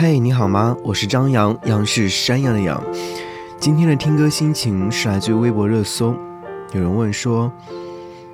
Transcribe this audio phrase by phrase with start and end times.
[0.00, 0.76] 嘿，你好吗？
[0.84, 2.80] 我是张扬，杨是山羊的羊。
[3.58, 6.14] 今天的听歌心情是来自于微博热搜，
[6.72, 7.52] 有人问说，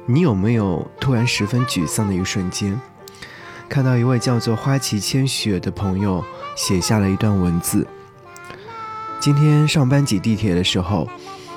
[0.04, 2.78] 你有没有突然十分沮丧的一瞬间？
[3.66, 6.22] 看到一位叫做花旗千雪的朋友
[6.54, 7.86] 写下了一段文字：
[9.18, 11.08] 今天上班挤地铁的时候，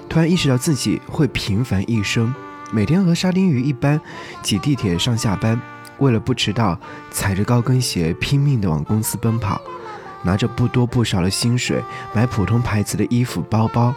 [0.08, 2.34] 突然意识到自己会平凡一生，
[2.72, 4.00] 每天和沙丁鱼一般
[4.42, 5.60] 挤地铁上下班，
[5.98, 6.80] 为了不迟到，
[7.12, 9.62] 踩着高跟鞋拼命地往公司奔跑。
[10.24, 13.94] 拿着不多不少的薪水买普通牌子的衣服包包，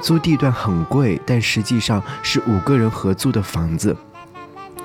[0.00, 3.96] 租地段很贵，但实际上是五个人合租的房子。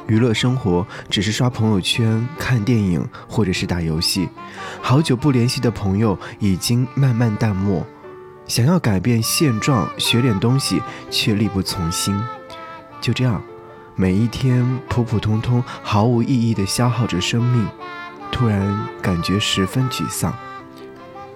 [0.08, 4.28] 娱乐生活只是刷朋友圈、看电影或者是打游戏。
[4.82, 7.86] 好久不联系的朋友已经慢慢淡漠，
[8.48, 12.20] 想要改变现状，学点东西却力不从心。
[13.00, 13.42] 就这样，
[13.96, 17.68] 每一天普普通通、毫无意义的消耗着生命，
[18.32, 20.34] 突然感觉十分沮丧。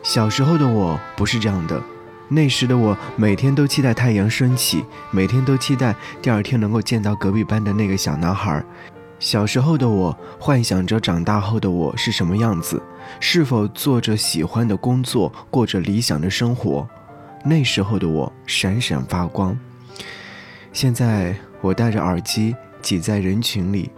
[0.06, 1.82] 小时候的我不是这样的，
[2.30, 8.64] 那时的我每天都期待太阳升起，每天都期待第二天能够见到隔壁班的那个小男孩。
[9.18, 12.80] 小时候的我幻想着长大后的我是什么样子，
[13.20, 16.88] 是否做着喜欢的工作，过着理想的生活。
[17.44, 19.58] 那时候的我闪闪发光。
[20.72, 23.90] 现在我戴着耳机挤在人群里，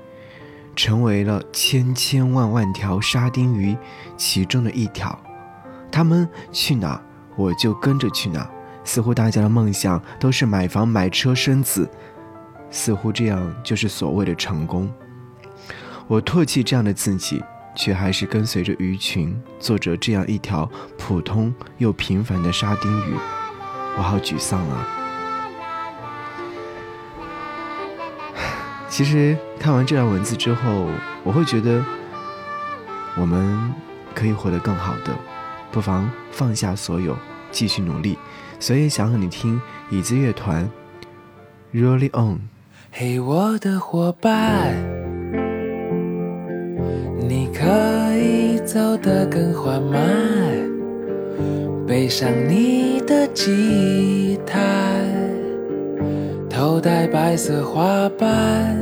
[0.73, 3.75] 成为了千千万万条沙丁鱼
[4.16, 5.19] 其中的一条。
[5.98, 7.02] 他们去哪，
[7.36, 8.48] 我就跟着去哪。
[8.84, 11.89] 似乎大家的梦想都是买房、买车、生子，
[12.70, 14.94] 似乎这样就是所谓的成功。
[16.06, 17.44] 我唾弃这样的自己，
[17.76, 23.16] 却还是跟随着鱼群，做着这样一条普通又平凡的沙丁鱼。
[23.98, 24.88] 我好沮丧啊！
[28.88, 30.92] 其实看完这段文字之后，
[31.23, 31.84] 我会觉得
[33.16, 33.73] 我们
[34.14, 35.17] 可以活得更好的。
[35.78, 37.16] 不妨放下所有，
[37.52, 38.17] 继续努力。
[38.59, 39.61] 所以想和你听
[39.92, 40.67] 椅子乐团
[41.72, 42.39] ，Really On。
[42.92, 44.73] 嘿，我的伙伴，
[47.20, 50.02] 你可以走得更缓慢，
[51.86, 54.59] 背上你的吉他，
[56.49, 58.76] 头戴白色花瓣，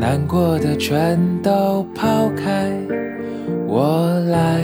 [0.00, 2.70] 难过的全都抛开。
[3.66, 4.62] 我来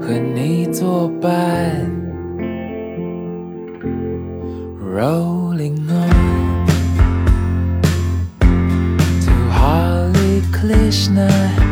[0.00, 1.90] 和你作伴
[4.80, 6.66] ，Rolling on
[9.24, 11.65] to Hare Krishna，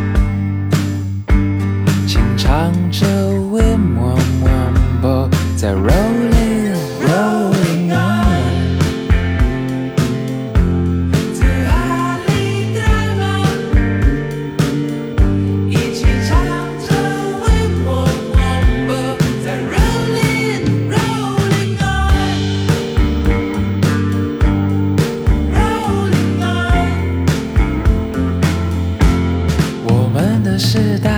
[30.59, 31.11] 时代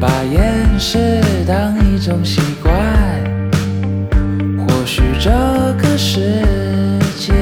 [0.00, 2.72] 把厌世当一种习惯，
[4.58, 5.30] 或许这
[5.80, 6.42] 个世
[7.18, 7.32] 界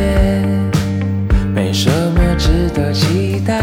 [1.55, 3.63] 没什么值得期待，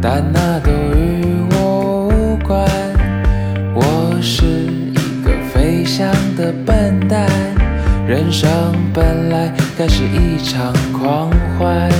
[0.00, 2.64] 但那都与我无关。
[3.74, 7.28] 我是一个飞翔的笨蛋，
[8.06, 8.48] 人生
[8.94, 11.90] 本来该是一场狂欢。